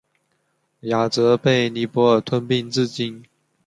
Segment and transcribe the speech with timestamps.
[0.79, 3.23] 亚泽被尼泊尔吞并至今。